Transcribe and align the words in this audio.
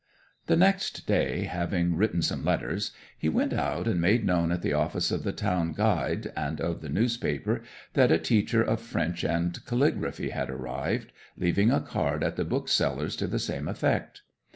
'The 0.47 0.55
next 0.55 1.05
day, 1.05 1.43
having 1.43 1.95
written 1.95 2.23
some 2.23 2.43
letters, 2.43 2.91
he 3.15 3.29
went 3.29 3.53
out 3.53 3.87
and 3.87 4.01
made 4.01 4.25
known 4.25 4.51
at 4.51 4.63
the 4.63 4.73
office 4.73 5.11
of 5.11 5.21
the 5.21 5.31
town 5.31 5.73
"Guide" 5.73 6.33
and 6.35 6.59
of 6.59 6.81
the 6.81 6.89
newspaper, 6.89 7.61
that 7.93 8.11
a 8.11 8.17
teacher 8.17 8.63
of 8.63 8.81
French 8.81 9.23
and 9.23 9.63
calligraphy 9.65 10.31
had 10.31 10.49
arrived, 10.49 11.11
leaving 11.37 11.69
a 11.69 11.79
card 11.81 12.23
at 12.23 12.35
the 12.35 12.43
bookseller's 12.43 13.15
to 13.15 13.27
the 13.27 13.37
same 13.37 13.67
effect. 13.67 14.23